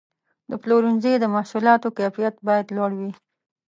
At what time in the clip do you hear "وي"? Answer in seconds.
2.99-3.11